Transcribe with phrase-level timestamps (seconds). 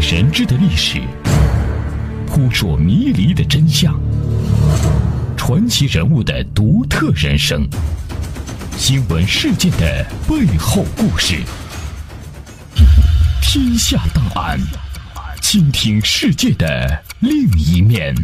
[0.00, 1.00] 人知的历史，
[2.26, 3.98] 扑朔迷离的真相，
[5.36, 7.68] 传奇人物的独特人生，
[8.76, 11.42] 新闻事件的背后故事。
[13.42, 14.58] 天下档案，
[15.40, 18.14] 倾听世界的另一面。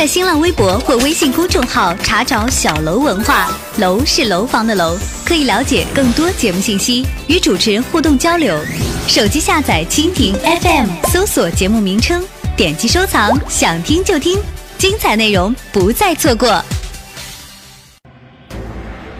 [0.00, 4.96] 在新浪微博或微信公众号查找“小楼文化”，楼是楼房的楼，
[5.26, 8.58] 可以了解更多节目信息，与主持人互动交流。
[9.06, 10.32] 手机下载蜻蜓
[10.62, 12.24] FM，搜索节目名称，
[12.56, 14.38] 点击收藏，想听就听，
[14.78, 16.64] 精彩内容不再错过。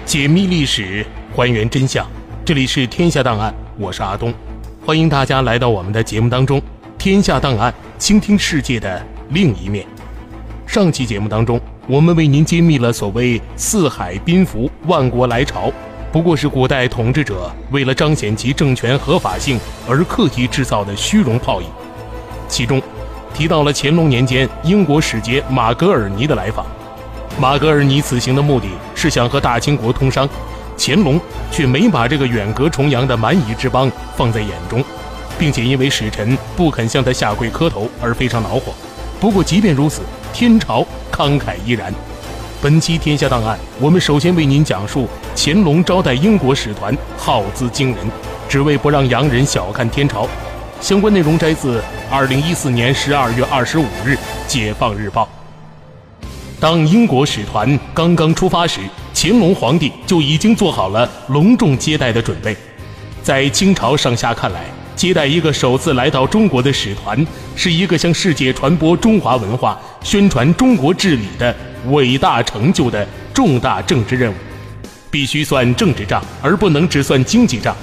[0.06, 1.04] 解密历史，
[1.36, 2.10] 还原真相，
[2.42, 4.32] 这里是天下档案，我是阿东，
[4.86, 6.58] 欢迎大家来到我们的节目当中。
[6.96, 9.86] 天下档案，倾听世界的另一面。
[10.70, 15.64] 上期节目当中，我们为您揭秘了所谓“四海宾服，万国来朝”，
[16.12, 21.66] 不过是古代统治者为了彰显其政权合法性而刻意制造的虚荣泡影。
[22.46, 22.80] 其中，
[23.34, 26.64] 提到了乾隆年间英国使节马格尔尼的来访。
[27.36, 30.28] 马格尔尼此行的目的是想和大清国通商，
[30.78, 34.84] 乾隆却没把这个远隔重洋的蛮夷之邦放在眼中，
[35.36, 38.72] 并且因为使臣不肯向他下跪磕头而非常恼火。
[39.18, 40.00] 不过，即便如此，
[40.32, 41.92] 天朝慷慨依然。
[42.62, 47.98] 本期《天下档案》，我们首先为您讲述乾隆招待英国使团耗资惊人，
[48.48, 50.28] 只为不让洋人小看天朝。
[50.80, 54.14] 相关内容摘自二零一四年十二月二十五日
[54.46, 55.28] 《解放日报》。
[56.58, 58.80] 当英国使团刚刚出发时，
[59.14, 62.56] 乾隆皇帝就已经做好了隆重接待的准备。
[63.22, 64.64] 在清朝上下看来，
[65.00, 74.34] 接待一个首次来到中国的使团，是一个向世界传播中华文化、宣传中国治理的伟大成就的重大政治任务，
[75.10, 77.74] 必须算政治账，而不能只算经济账。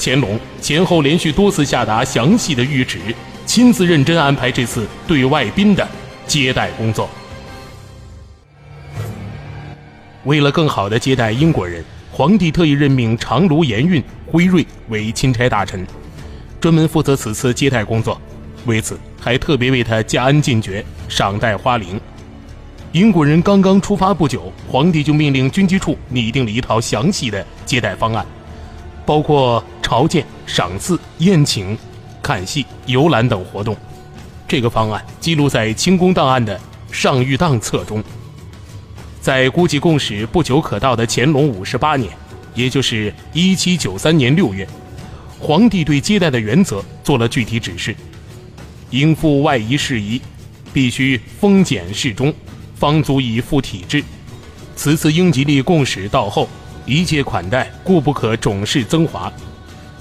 [0.00, 2.98] 乾隆前后连续多次下达详细的谕旨，
[3.46, 5.86] 亲自认真安排这次对外宾的
[6.26, 7.08] 接待工作。
[10.24, 15.86] 为了更好地接待英国人，皇帝特意任命长卢盐运辉瑞为钦差大臣。
[16.60, 18.20] 专门负责此次接待工作，
[18.66, 22.00] 为此还特别为他加恩进爵，赏戴花翎。
[22.92, 28.26] 英国人刚刚出发不久，皇帝就命令军机处拟定了一套详细的接待方案，
[29.04, 31.76] 包括朝见、赏赐、宴请、
[32.22, 33.76] 看戏、游览等活动。
[34.48, 36.58] 这个方案记录在清宫档案的
[36.90, 38.02] 上谕档册中。
[39.20, 42.10] 在估计贡史不久可到的乾隆五十八年，
[42.54, 44.66] 也就是一七九三年六月。
[45.38, 47.94] 皇帝对接待的原则做了具体指示：
[48.90, 50.20] 应付外夷事宜，
[50.72, 52.34] 必须封简适中，
[52.74, 54.02] 方足以复体制。
[54.74, 56.48] 此次英吉利贡使到后，
[56.84, 59.32] 一切款待固不可种式增华。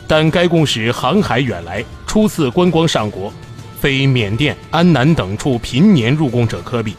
[0.08, 3.32] 但该贡使航海远来，初次观光上国，
[3.80, 6.96] 非缅甸、安南等处频年入贡者可比。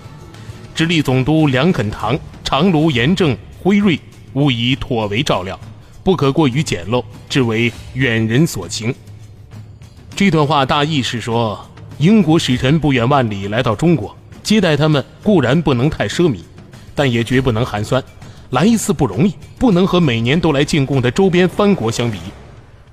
[0.75, 3.99] 直隶总督梁肯堂、长卢盐政辉瑞，
[4.35, 5.59] 务以妥为照料。
[6.09, 8.95] 不可过于简陋，只为远人所情。
[10.17, 11.63] 这段话大意是说，
[11.99, 16.39] 英国使臣不远万里来到中国，接待他们固然不能太奢靡，
[16.95, 18.03] 但也绝不能寒酸。
[18.49, 22.19] 来一次不容易，不能和每年都来进贡的周边藩国相比。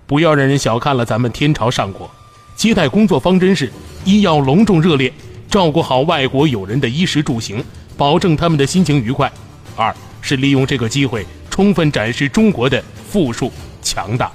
[0.05, 2.11] 不要让人小看了咱们天朝上国。
[2.57, 3.71] 接待工作方针是：
[4.03, 5.13] 一要隆重热烈，
[5.49, 7.63] 照顾好外国友人的衣食住行，
[7.95, 9.29] 保证他们的心情愉快；
[9.77, 12.83] 二是利用这个机会，充分展示中国的。
[13.07, 13.49] 富庶
[13.81, 14.29] 强大，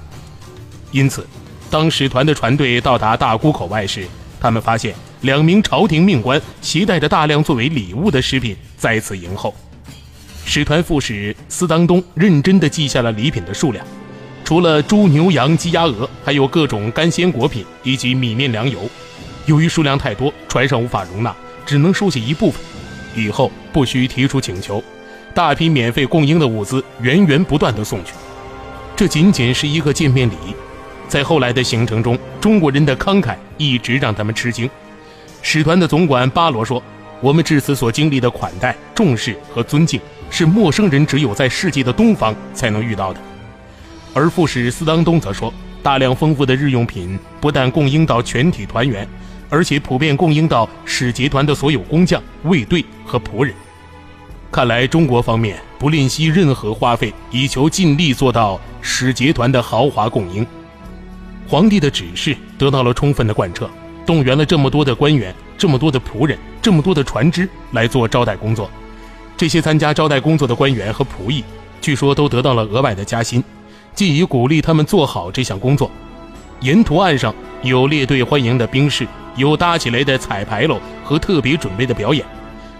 [0.89, 1.23] 因此，
[1.69, 4.07] 当使团的船队到达大沽口外时，
[4.39, 9.53] 他们发现两名朝廷命官携带着大量作为礼物的食品在此迎候。
[10.45, 13.85] 使团副使司当东认真地记下了礼品的数量，
[14.43, 18.79] 除了猪、牛、羊、鸡、鸭、鹅，还有各种干鲜果品以及米面粮油。
[19.45, 21.35] 由于数量太多，船上无法容纳，
[21.67, 22.59] 只能收下一部分。
[23.15, 24.83] 以后不需提出请求，
[25.33, 28.13] 大批免费供应的物资源源不断地送去。
[28.95, 30.35] 这仅仅是一个见面礼，
[31.07, 34.69] 在后来的行程中，中国人的慷慨一直让他们吃惊。
[35.41, 36.81] 使团的总管巴罗说
[37.19, 39.99] ：“我们至此所经历的款待、重视和尊敬，
[40.29, 43.19] 是陌生人只有在世界的东方才能遇到的。”
[44.13, 45.51] 而副使斯当东则说
[45.81, 49.07] ：“大量丰富的日用品不但供应到全体团员，
[49.49, 53.55] 而且普遍供应到使节团的所有工匠、卫队和仆人。”
[54.51, 60.45] 看来中国方面不吝惜任何花费，以求尽力做到使节团的豪华供应。
[61.47, 63.69] 皇帝的指示得到了充分的贯彻，
[64.05, 68.69] 动员了这么多的官员、这么多的仆人、这么多的船只来做招待工作。
[69.37, 71.45] 这些参加招待工作的官员和仆役，
[71.79, 73.41] 据说都得到了额外的加薪，
[73.95, 75.89] 既以鼓励他们做好这项工作。
[76.59, 77.33] 沿途岸上
[77.63, 79.07] 有列队欢迎的兵士，
[79.37, 82.25] 有搭起来的彩牌楼和特别准备的表演。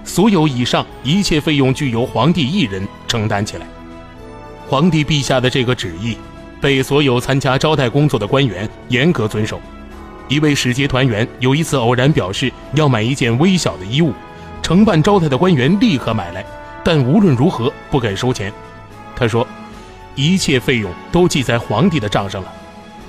[0.03, 3.65] 所有以上一切费用均由皇帝一人承担起来。
[4.67, 6.17] 皇帝陛下的这个旨意，
[6.59, 9.59] 被所有参加招待工作的官员严格遵守。
[10.27, 14.13] 一位使节团员有一次偶然表示要买一件微小的衣物，
[14.61, 16.45] 承办招待的官员立刻买来，
[16.85, 18.51] 但无论如何不肯收钱。
[19.13, 19.45] 他说
[20.15, 22.53] ：“一切费用都记在皇帝的账上了。”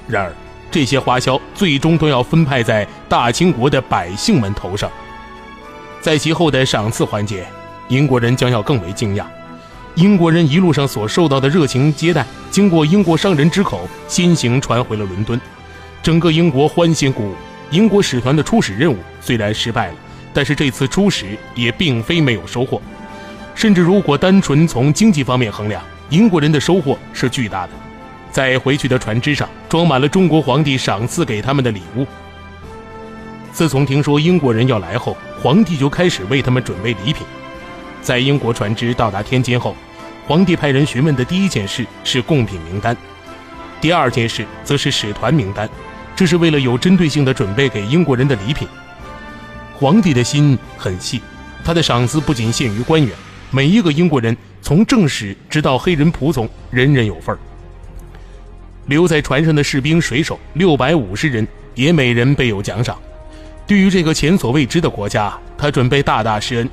[0.09, 0.33] 然而，
[0.69, 4.91] 这些花销最终都要分派在大清国的百姓们头上。
[6.03, 7.47] 在其后的赏赐环节，
[7.87, 9.25] 英国人将要更为惊讶。
[9.95, 15.41] 英国人一路上所受到的热情接待，经过英国商人之口，先行传回了伦敦。
[16.03, 17.35] 整个英国欢欣鼓舞。
[17.71, 19.95] 英国使团的出使任务虽然失败了，
[20.35, 22.83] 但是这次出使也并非没有收获。
[23.55, 27.71] 甚至如果单纯从经济方面衡量，英国人的收获是巨大的。
[28.31, 32.07] 在回去的船只上，装满了中国皇帝赏赐给他们的礼物。
[33.53, 37.27] 自从听说英国人要来后，皇帝就开始为他们准备礼品。
[38.01, 39.77] 在英国船只到达天津后，
[40.27, 42.97] 皇帝派人询问的第一件事是贡品名单，
[43.79, 45.69] 第二件事则是使团名单，
[46.17, 48.67] 这是为了有针对性的准备给英国人的礼品。
[49.75, 51.21] 皇帝的心很细，
[51.63, 53.15] 他的赏赐不仅限于官员，
[53.51, 57.39] 每一个英国人，从正使直到黑人仆从，人人有份儿。
[58.87, 62.99] 留在船上的士兵、水手六百五十人，也每人备有奖赏。
[63.67, 66.69] 对于这个前所未知的国家，他准备大大施恩，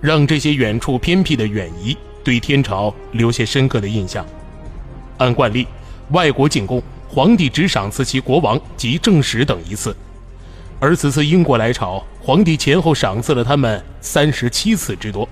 [0.00, 4.24] 让这些远处偏僻的远夷对天朝留下深刻的印象。
[5.18, 5.66] 按惯例，
[6.10, 9.96] 外国进贡，皇帝只赏赐其国王及正使等一次，
[10.78, 15.28] 而此次英国来朝，皇帝前后赏赐了他们三十七次之多。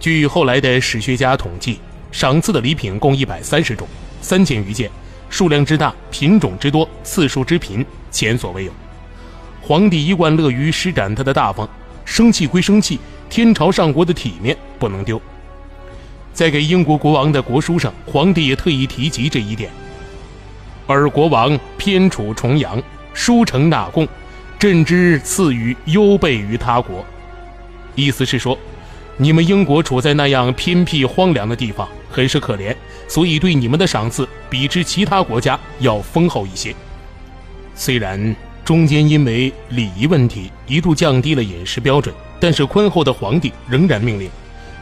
[0.00, 1.78] 据后来的史学家统计，
[2.10, 3.86] 赏赐的礼品共一百三十种，
[4.20, 4.90] 三千余件，
[5.28, 8.72] 数量之大，品种之多，次数之频，前所未有。
[9.62, 11.68] 皇帝一贯乐于施展他的大方，
[12.04, 12.98] 生气归生气，
[13.28, 15.20] 天朝上国的体面不能丢。
[16.32, 19.70] 在给英国国王的国书上，皇帝也特意提及这一点。
[20.86, 24.08] 而国王偏处重阳，书承纳贡，
[24.58, 27.04] 朕之赐予优备于他国。
[27.94, 28.58] 意思是说，
[29.16, 32.74] 你们英国处在那样偏僻荒凉的地方，很是可怜，
[33.06, 36.74] 所以对你们的赏赐比之其他国家要丰厚一些。
[37.74, 38.34] 虽然。
[38.64, 44.30] 中间因为礼仪问题一度降低了饮食标准，但是宽厚的皇帝仍然命令，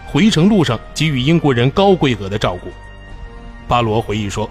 [0.06, 2.68] 回程路上给予英国人高规格的照顾。
[3.66, 4.48] 巴罗回忆说：“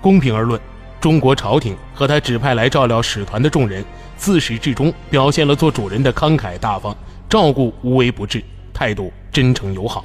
[0.00, 0.60] 公平而论，
[1.00, 3.84] 中国朝廷和他指派来照料使团的众人，
[4.16, 6.96] 自始至终表现了做主人的慷慨大方，
[7.28, 8.42] 照顾无微不至，
[8.72, 10.04] 态度真诚友好，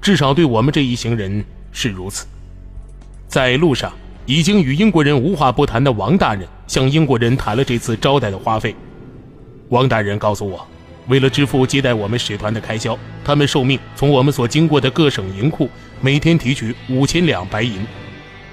[0.00, 2.26] 至少对我们这一行人是如此。”
[3.28, 3.92] 在路上。
[4.30, 8.76] 已经与英国人无话不谈的王大人向英国人谈了这次招待的花费。
[9.70, 10.64] 王大人告诉我，
[11.08, 15.68] 为了支付接待我们使团的开销，他们受命从我们所经过的各省银库
[16.00, 17.84] 每天提取五千两白银，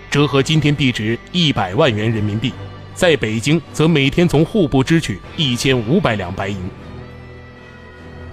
[0.10, 2.52] 折合今天币值一百万元人民币。
[2.94, 6.58] 在北京，则每天从户部支取一千五百两白银。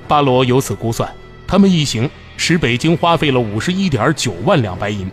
[0.06, 1.12] 巴罗由此估算，
[1.48, 5.10] 他们一行使北京花费了五十一点九万两白银。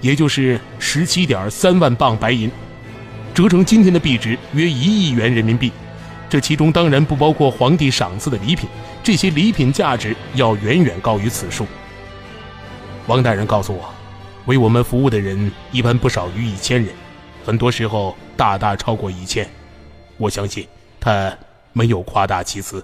[0.00, 2.50] 也就是十七点三万磅白银，
[3.34, 5.72] 折成今天的币值约一亿元人民币。
[6.28, 8.68] 这其中当然不包括皇帝赏赐的礼品，
[9.02, 11.66] 这些礼品价值要远远高于此数。
[13.06, 13.92] 王大人告诉我，
[14.46, 16.94] 为我们服务的人一般不少于一千人，
[17.44, 19.46] 很多时候大大超过一千。
[20.16, 20.66] 我相信
[21.00, 21.36] 他
[21.72, 22.82] 没有夸大其词。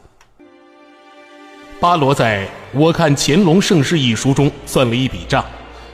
[1.80, 5.44] 巴罗在我看《乾隆盛世》一书中算了一笔账。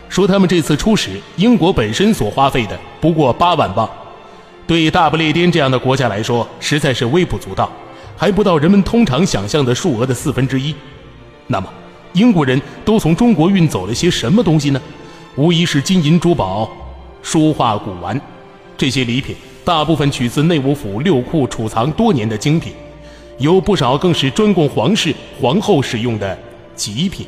[0.09, 3.89] 说他们这次出使，英国本身所花费的不过八万镑，
[4.67, 7.71] 对大不列颠这样的国家来说，实在是微不足道，
[8.17, 10.75] 还不到人们通常想象的数额的四分之一。
[11.47, 11.69] 那么，
[12.15, 14.81] 英国人都从中国运走了些什么东西呢？
[15.37, 16.71] 无疑是金银珠宝、
[17.23, 18.19] 书画古玩，
[18.79, 22.73] 这些礼品大部分取自内务府六库储藏多年的精品，
[23.39, 26.39] 有不少更是专供皇室、皇后使用的
[26.75, 27.27] 极品。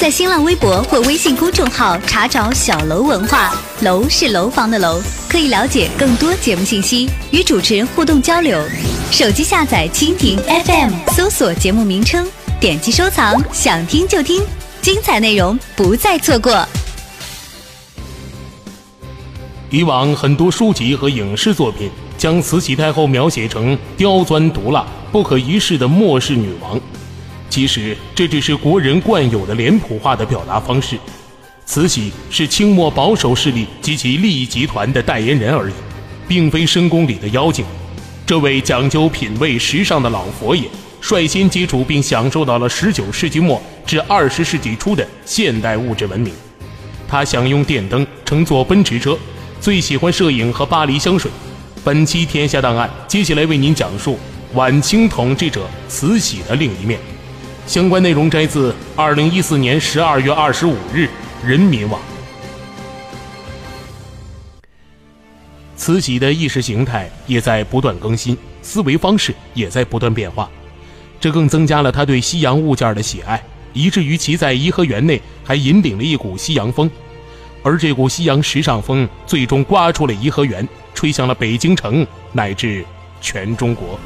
[0.00, 3.54] 在新浪微博或微信公众号查找“小楼文化”，
[3.84, 8.58] 楼是楼房的楼，可以了解更多节目信息，与主持人互动交流。
[9.10, 12.26] 手机下载蜻蜓 FM，搜索节目名称，
[12.58, 14.42] 点击收藏，想听就听，
[14.80, 16.66] 精彩内容不再错过。
[19.68, 26.80] 以往很多书籍和影视作品将慈禧太后描写成刁钻毒辣、不可一世的末世女王。
[27.50, 30.96] 其实这只是国人惯有的脸谱化的表达方式。
[31.66, 35.74] 慈禧是清末保守势力及其利益集团的代言人而已，
[36.26, 37.64] 并非深宫里的妖精。
[38.24, 40.64] 这位讲究品味时尚的老佛爷，
[41.00, 46.32] 率先接触并享受到了19世纪末至20世纪初的现代物质文明。
[47.08, 49.18] 他享用电灯，乘坐奔驰车，
[49.60, 51.30] 最喜欢摄影和巴黎香水。
[51.82, 54.18] 本期《天下档案》接下来为您讲述
[54.54, 57.00] 晚清统治者慈禧的另一面。
[57.66, 61.08] 相关内容摘自2014年12月25日
[61.46, 62.00] 《人民网》。
[65.76, 70.50] 慈禧的意识形态也在不断更新，思维方式也在不断变化，
[71.20, 76.90] 这更增加了她对西洋物件的喜爱，以至于其在颐和园内还引领了一股西洋风。
[77.62, 82.84] 而这股西洋时尚风最终刮出了颐和园，吹向了北京城乃至
[83.20, 83.98] 全中国。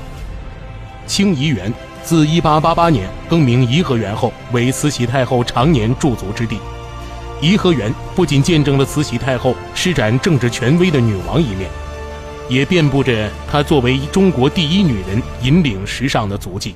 [1.06, 1.72] 清漪园。
[2.04, 6.58] 自1888年更名颐和园后，为慈禧太后常年驻足之地。
[7.40, 11.68] 颐和园不仅见证了慈禧太后施展政治权威的女王一面，
[12.48, 16.74] 也遍布着她作为中国第一女人引领时尚的足迹。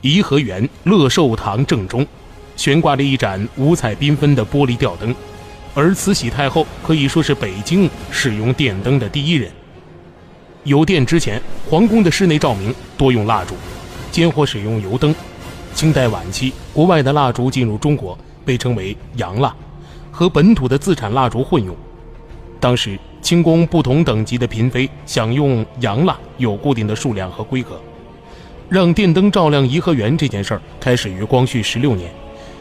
[0.00, 2.06] 颐和园乐寿堂正中，
[2.56, 5.14] 悬挂着一盏五彩缤纷的玻璃吊灯，
[5.74, 9.50] 而慈禧太后可以说是北京使用电灯的第一人。
[10.64, 13.54] 有电之前，皇宫的室内照明多用蜡烛。
[14.16, 15.14] 间或使用油灯。
[15.74, 19.54] 清代晚期，国外的蜡烛进入中国，被称为洋蜡，
[20.10, 21.76] 和本土的自产蜡烛混用。
[22.58, 27.78] 当时，清宫不同等级的嫔妃享用洋蜡有固定的数量和规格。
[28.70, 32.10] 让电灯照亮颐和园这件事儿，开始于光绪十六年，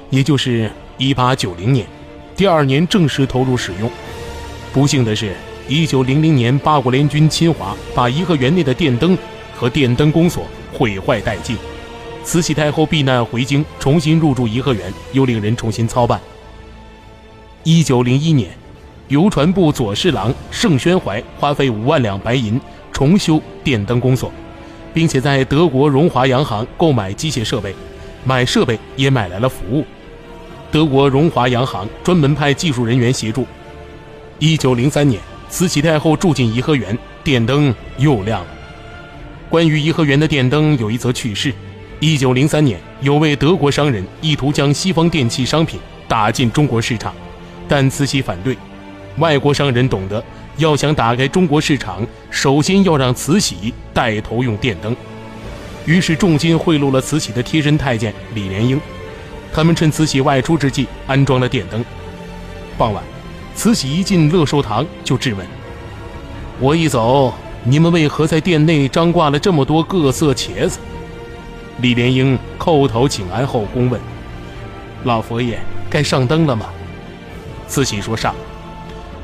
[0.10, 1.88] 也就是一八九零年，
[2.36, 3.90] 第二年正式投入使用。
[4.74, 5.34] 不幸的是，
[5.70, 9.18] 一九零零年八国联军侵华，把颐和园内的电灯
[9.56, 10.46] 和电灯公所。
[10.78, 11.56] 毁坏殆尽，
[12.22, 16.20] 慈禧太后避难回京，重新入住颐和园，又令人重新操办。
[17.64, 18.50] 一九零一年，
[19.08, 22.60] 邮传部左侍郎盛宣怀花费五万两白银
[22.92, 24.30] 重修电灯工所，
[24.94, 27.74] 并且在德国荣华洋行购买机械设备，
[28.26, 29.86] 买设备也买来了服务。
[30.72, 33.48] 德国荣华洋行专门派技术人员协助。
[34.40, 38.48] 一九零三年，慈禧太后住进颐和园，电灯又亮了。
[39.56, 41.54] 关于颐和园的电灯有一则趣事：
[42.02, 47.16] 一九零三年，有位德国商人意图将西方电器商品打进中国市场，
[47.66, 48.58] 但慈禧反对。
[49.18, 50.22] 外国商人懂得，
[50.58, 54.94] 要想打开中国市场，首先要让慈禧带头用电灯。
[55.86, 58.78] 于是重金贿赂了慈禧的贴身太监李莲英，
[59.54, 61.82] 他们趁慈禧外出之际安装了电灯。
[62.78, 63.02] 傍晚，
[63.56, 65.48] 慈禧一进乐寿堂就质问
[66.60, 67.34] ：“我一走。”
[67.68, 70.78] 你们为何在殿内张挂了这么多各色茄子？
[71.82, 74.00] 李莲英叩头请安后恭问
[75.04, 76.68] ：“老佛爷，该上灯了吗？”
[77.68, 78.36] 慈禧说：“上。”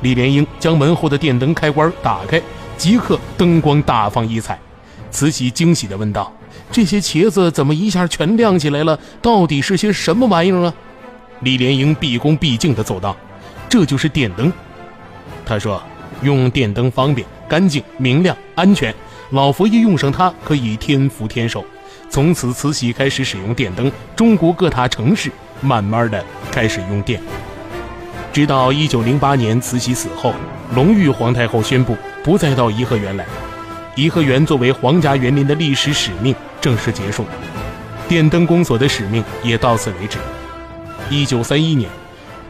[0.02, 2.42] 李莲英将门后的电灯开关打开，
[2.76, 4.58] 即刻灯光大放异彩。
[5.12, 6.32] 慈禧惊喜地问道
[6.72, 8.98] ：“这些茄子怎么一下全亮起来了？
[9.22, 10.74] 到底是些什么玩意儿啊？”
[11.40, 13.16] 李莲英毕恭毕敬地奏道
[13.70, 14.52] ：“这就是电灯。”
[15.46, 15.80] 他说
[16.22, 18.94] ：“用电灯方便。”干净、明亮、安全，
[19.32, 21.62] 老佛爷用上它可以天福天寿。
[22.08, 27.20] 从此，慈禧开始使用电灯，中国各大城市慢慢的开始用电。
[28.32, 30.32] 直到一九零八年，慈禧死后，
[30.74, 33.26] 隆裕皇太后宣布不再到颐和园来，
[33.96, 37.26] 颐和园作为皇家园林的历史使命正式结束，
[38.08, 40.16] 电灯公所的使命也到此为止。
[41.10, 41.90] 一九三一年，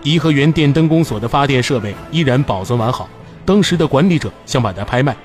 [0.04, 3.08] 颐和园电灯公所的发电设备依然保存完好。
[3.44, 5.16] 当时的管理者想把它拍卖，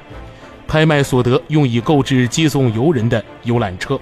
[0.67, 3.99] 拍卖所得用以购置接送游人的游览车，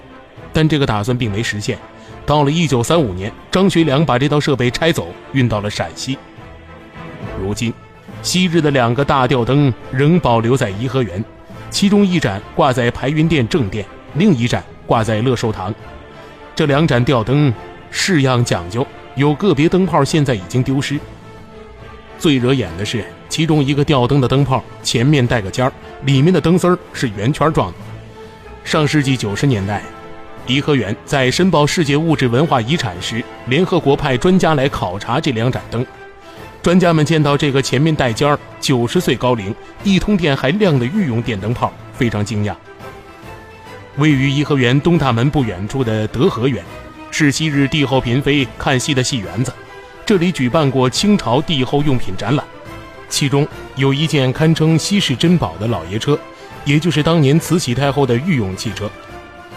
[0.52, 1.78] 但这个打算并没实现。
[2.24, 6.18] 到了1935年，张学良把这套设备拆走，运到了陕西。
[7.40, 7.72] 如今，
[8.22, 11.22] 昔日的两个大吊灯仍保留在颐和园，
[11.70, 15.72] 其中一盏挂在排云殿正殿，另一盏挂在乐寿堂。
[16.54, 17.52] 这两盏吊灯
[17.90, 20.98] 式样讲究，有个别灯泡现在已经丢失。
[22.18, 23.04] 最惹眼的是。
[23.28, 25.72] 其中一个吊灯的灯泡前面带个尖儿，
[26.04, 27.74] 里面的灯丝儿是圆圈状的。
[28.64, 29.82] 上世纪九十年代，
[30.46, 35.84] 颐和园在申报世界物质文化遗产时，联合国派专家来考察这两盏灯。
[36.62, 39.54] 专家们见到这个前面带尖儿、九十岁高龄、
[39.84, 42.54] 一通电还亮的御用电灯泡，非常惊讶。
[43.98, 46.64] 位于颐和园东大门不远处的德和园，
[47.12, 49.52] 是昔日帝后嫔妃看戏的戏园子，
[50.04, 52.44] 这里举办过清朝帝后用品展览。
[53.08, 53.46] 其中
[53.76, 56.18] 有一件堪称稀世珍宝的老爷车，
[56.64, 58.90] 也就是当年慈禧太后的御用汽车。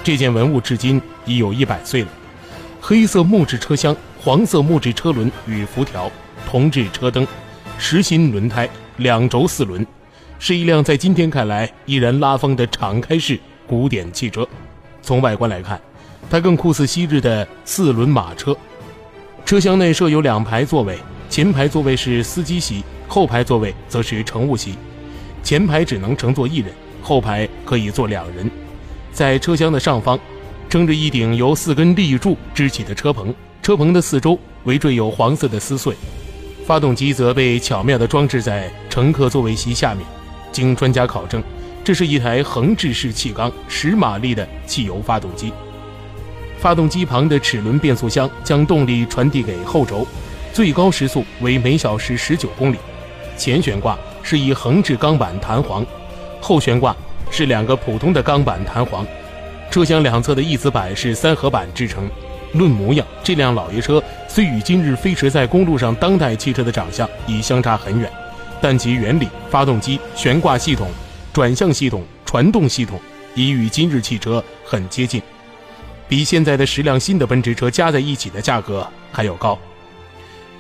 [0.04, 2.08] 这件文物至今已有一百岁了。
[2.80, 6.10] 黑色木质车厢、黄色木质车轮与辐条，
[6.50, 7.28] 铜制车灯，
[7.78, 9.86] 实心轮胎，两轴四轮，
[10.40, 13.38] 是一辆在今天看来依然拉风的敞开式
[13.68, 14.48] 古典汽车。
[15.02, 15.80] 从外观来看，
[16.30, 18.56] 它更酷似昔日的四轮马车。
[19.46, 20.98] 车厢内设有两排座位，
[21.30, 24.76] 前排座位是司机席，后排座位则是乘务席。
[25.44, 28.50] 前排只能乘坐一人，后排可以坐两人。
[29.12, 30.18] 在车厢的上方，
[30.70, 35.94] 撑着一顶由四根立柱支起的车棚，车棚的四周围缀有黄色的丝穗。
[36.66, 40.06] 发动机则被巧妙地装置在乘客座位席下面。
[40.52, 41.42] 经专家考证，
[41.84, 45.52] 这是一台横置式气缸十马力的汽油发动机。
[46.60, 50.06] 发动机旁的齿轮变速箱将动力传递给后轴，
[50.54, 52.78] 最高时速为每小时十九公里。
[53.40, 55.86] 前悬挂是以横置钢板弹簧，
[56.42, 56.96] 后悬挂
[57.32, 59.08] 是两个普通的钢板弹簧。
[59.72, 62.10] 车厢两侧的翼子板是三合板制成。
[62.54, 68.12] 论模样，这辆老爷车虽与今日飞驰在公路上当代汽车的长相已相差很远，
[68.60, 70.90] 但其原理、发动机、悬挂系统、
[71.32, 73.00] 转向系统、传动系统
[73.36, 75.22] 已与今日汽车很接近。
[76.08, 79.56] 比现在的十辆新的奔驰车加在一起的价格还要高，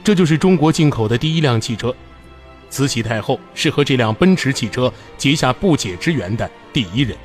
[0.03, 1.91] 这就是中国进口的第一辆汽车。
[2.69, 7.17] 慈禧太后是和这辆奔驰汽车结下不解之缘的第一人。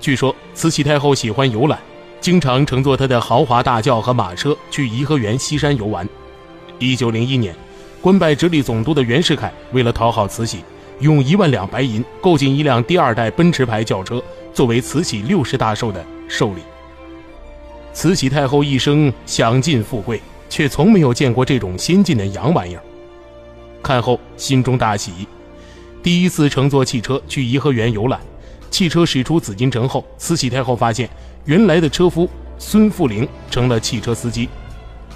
[0.00, 1.78] 据说慈禧太后喜欢游览，
[2.20, 6.06] 经常乘坐她的豪华大轿和马车去颐和园西山游玩。
[6.78, 7.54] 一九零一年，
[8.00, 10.62] 官拜直隶总督的袁世凯为了讨好慈禧，
[11.00, 16.60] 用一万两白银购进一辆第二代奔驰牌轿车，作为慈禧六十大寿的寿礼。
[17.94, 20.20] 慈禧太后一生享尽富贵，
[20.50, 22.82] 却从没有见过这种先进的洋玩意儿。
[23.86, 25.28] 看后心中大喜，
[26.02, 28.18] 第一次乘坐汽车去颐和园游览。
[28.68, 31.08] 汽车驶出紫禁城后，慈禧太后发现
[31.44, 32.28] 原来的车夫
[32.58, 34.48] 孙富龄成了汽车司机，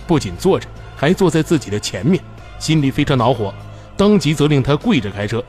[0.06, 2.22] 不仅坐着，还坐在自己的前面，
[2.60, 3.52] 心里非常恼火，
[3.96, 5.42] 当即责令他跪着开车。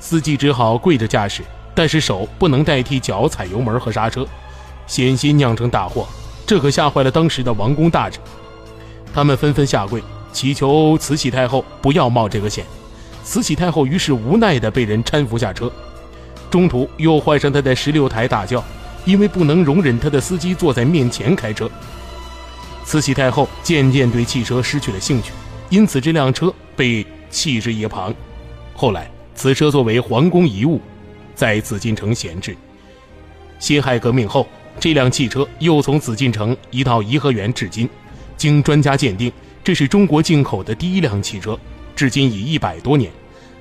[0.00, 1.42] 司机只好跪着驾驶，
[1.74, 4.26] 但是手不能代替脚踩油门和刹车，
[4.86, 6.08] 险些酿成大祸。
[6.46, 8.22] 这可吓坏了当时的王公大臣，
[9.12, 12.64] 他们纷纷下跪祈求慈禧太后不要冒这个险。
[13.24, 15.70] 慈禧太后于是无奈地被人搀扶下车，
[16.50, 18.64] 中途又换上他的十六台大轿，
[19.04, 21.70] 因为不能容忍他的司机坐在面前开车。
[22.84, 25.32] 慈禧太后渐渐对汽车失去了兴趣，
[25.68, 28.14] 因此这辆车被弃置一旁。
[28.74, 30.80] 后来，此车作为皇宫遗物，
[31.34, 32.56] 在紫禁城闲置。
[33.58, 34.46] 辛亥革命后。
[34.80, 37.90] 这辆汽车又从紫禁城移到颐和园，至今，
[38.36, 39.32] 经专家鉴定，
[39.68, 41.54] 这是中国进口的第一辆汽车，
[41.94, 43.12] 至今已一百多年，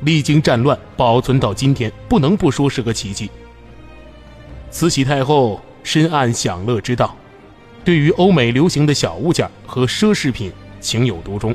[0.03, 3.29] 历经战乱保存到今天，不能不说是个奇迹。
[4.71, 7.13] 慈禧太后深谙享乐之道，
[7.83, 11.53] 对于欧美流行的小物件和奢侈品情有独钟。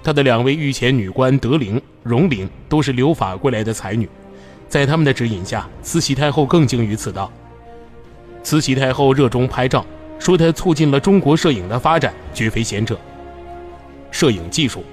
[0.00, 4.08] 她的两位御前女官德龄、荣龄都是留法归来的才女，
[4.68, 7.28] 在他们的指引下，慈禧太后更精于此道。
[8.44, 9.84] 慈禧太后热衷拍照，
[10.20, 12.96] 说她促进了中国摄影的发展，绝非闲者。
[14.12, 14.84] 摄影技术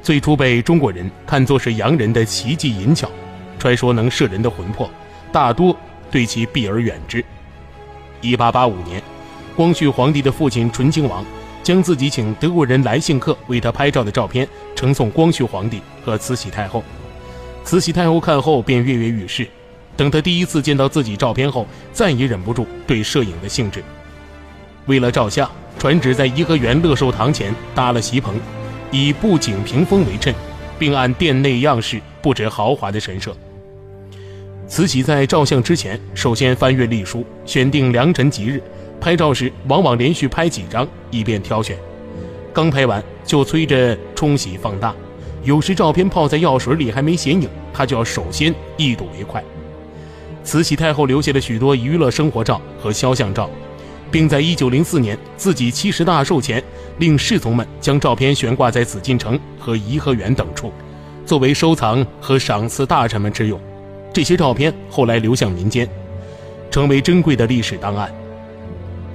[0.00, 3.10] 最初被中国人看作是洋人的奇技淫巧，
[3.58, 4.90] 传说能摄人的魂魄，
[5.30, 5.76] 大多
[6.10, 7.22] 对其避而远之。
[8.22, 9.02] 一八八五年，
[9.54, 11.22] 光绪皇帝的父亲醇亲王
[11.62, 16.82] 将自己请德国人来信客为他拍照的照片呈送光绪皇帝和慈禧太后，
[17.64, 19.46] 慈禧太后看后便跃跃欲试。
[19.96, 23.82] 等他第一次见到自己照片后，再也忍不住对摄影的兴致。
[24.86, 28.34] 为了照相，传旨在颐和园乐寿堂前搭了席棚，
[28.90, 30.34] 以布景屏风为衬，
[30.78, 33.36] 并按殿内样式布置豪华的神社。
[34.66, 38.62] 慈禧在照相之前，首先翻阅历书，选定良辰吉日，
[39.00, 41.76] 拍照时往往连续拍几张，以便挑选。
[42.52, 44.94] 刚拍完就催着冲洗放大，
[45.42, 49.42] 有时照片泡在药水里还没显影，他就要首先一睹为快。
[50.44, 53.48] 慈禧太后留下了许多娱乐生活照和肖像照，
[54.10, 56.62] 并在1904年自己七十大寿前，
[56.98, 60.72] 令侍从们将照片悬挂在紫禁城和颐和园等处，
[61.26, 63.60] 作为收藏和赏赐大臣们之用。
[64.12, 65.88] 这些照片后来流向民间，
[66.70, 68.12] 成为珍贵的历史档案。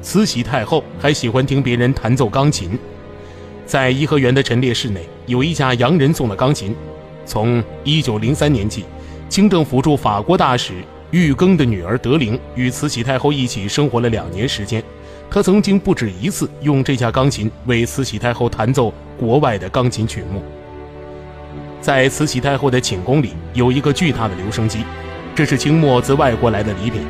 [0.02, 2.78] 慈禧太后还喜欢听别人弹奏钢琴，
[3.66, 6.76] 在颐和园的陈列室内有一架洋人送的钢琴，
[7.26, 8.86] 从1903年起，
[9.30, 10.74] 清政府驻法国大使。
[11.14, 14.84] 玉庚的女儿德龄与慈禧太后一起生活了两年时间，
[15.30, 20.42] 她曾经不止一次用这架钢琴为慈禧太后弹奏国外的钢琴曲目。
[21.80, 24.80] 在慈禧太后的寝宫里有一个巨大的留声机，
[25.36, 27.04] 这是清末自外国来的礼品。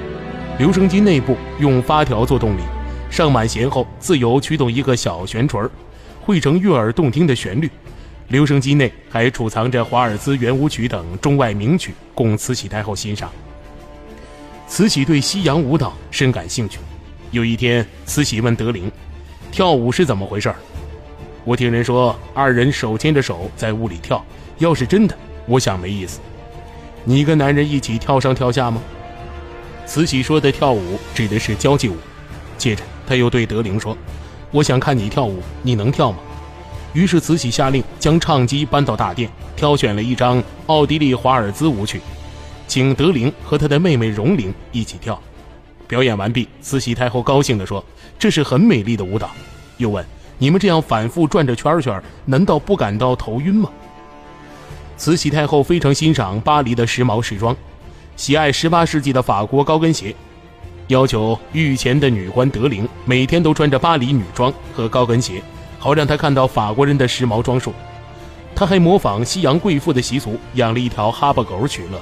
[0.59, 2.61] 留声机内部用发条做动力，
[3.09, 5.65] 上满弦后自由驱动一个小旋锤，
[6.19, 7.69] 汇成悦耳动听的旋律。
[8.27, 13.31] 留声机内还储藏着华尔兹圆舞曲等中外名曲，供慈禧太后欣赏。
[14.73, 16.79] 慈禧对西洋舞蹈深感兴趣。
[17.29, 18.91] 有一天，慈禧问德龄
[19.53, 20.51] ：“跳舞是怎么回事？”
[21.45, 24.25] 我听人说，二人手牵着手在屋里跳。
[24.57, 26.19] 要是真的，我想没意思。
[27.03, 28.81] 你跟男人一起跳上跳下吗？
[29.85, 31.95] 慈禧说的跳舞指的是交际舞。
[32.57, 33.95] 接着，他又对德龄说
[34.49, 36.17] ：“我想看你跳舞，你能跳吗？”
[36.93, 42.01] 于是慈禧下令将唱机搬到大殿，挑选了一张奥地利华尔兹舞曲，
[42.73, 45.21] 请德龄和他的妹妹荣龄一起跳。
[45.87, 47.85] 表演完毕，慈禧太后高兴地说
[48.17, 49.29] ：“这是很美丽的舞蹈。”
[49.77, 50.03] 又问。
[50.39, 53.69] 你们这样反复转着圈圈，难道不感到头晕吗？
[54.97, 57.55] 慈禧太后非常欣赏巴黎的时髦时装，
[58.15, 60.15] 喜爱18世纪的法国高跟鞋，
[60.87, 65.43] 要求御前的女官德龄每天都穿着巴黎女装和高跟鞋，
[65.77, 67.71] 好让她看到法国人的时髦装束。
[68.55, 72.01] 她还模仿西洋贵妇的习俗，养了一条哈巴狗取乐。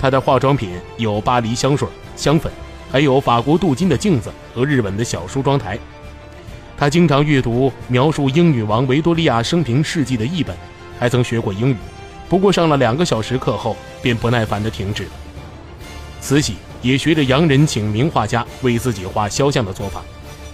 [0.00, 1.86] 她的化妆品有巴黎香水、
[2.16, 2.50] 香粉，
[2.90, 5.78] 还有法国镀金的镜子和日本的小梳妆台。
[6.78, 10.56] 他经常阅读描述英女王维多利亚生平事迹的译本，
[10.98, 11.76] 还曾学过英语，
[12.26, 15.10] 不过上了两个小时课后便不耐烦地停止了。
[16.22, 20.00] 慈禧也学着洋人请名画家为自己画肖像的做法，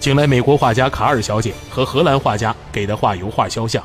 [0.01, 3.81] 请来美国画家卡尔小姐和荷兰画家给她画油画肖像。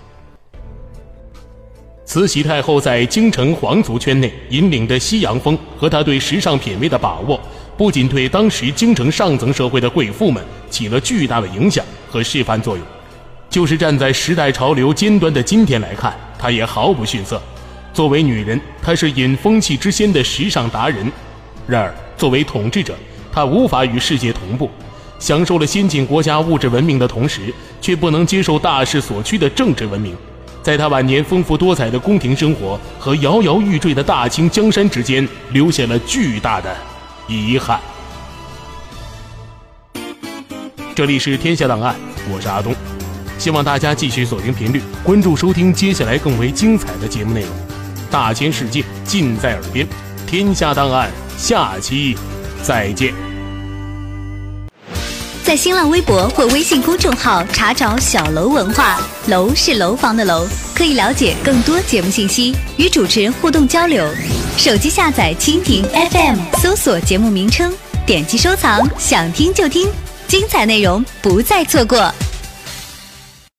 [2.13, 7.41] 慈禧太后在京城皇族圈内引领的西洋风和她对时尚品味的把握。
[7.75, 12.85] 不仅对当时京城上层社会的贵妇们起了巨大的影响和示范作用，
[13.49, 17.41] 就是站在时代潮流尖端的今天来看，她也毫不逊色。
[17.95, 21.07] 作为女人，她是引风气之先的时尚达人；
[21.67, 22.95] 然而，作为统治者，
[23.33, 24.69] 她无法与世界同步。
[25.19, 27.41] 享受了先进国家物质文明的同时，
[27.81, 30.15] 却不能接受大势所趋的政治文明。
[30.63, 36.75] 在他晚年丰富多彩的宫廷生活和摇摇欲坠的大清江山之间，留下了巨大的。
[37.29, 37.81] 遗憾。
[40.95, 41.97] 这里是天下档案，
[42.31, 42.75] 我是阿东，
[43.39, 47.51] 希望大家继续锁定频率，关注收听接下来更为精彩的节目内容。
[48.11, 49.87] 大千世界尽在耳边，
[50.27, 52.17] 天下档案下期
[52.63, 53.32] 再见。
[55.53, 64.03] 在新浪微博或微信公众号查找“小楼文化”，楼是楼房的楼，可以了解更多节目信息，与主持人互动交流。
[64.57, 67.71] 手机下载蜻蜓 FM，搜索节目名称，
[68.07, 69.87] 点击收藏，想听就听，
[70.27, 72.11] 精彩内容不再错过。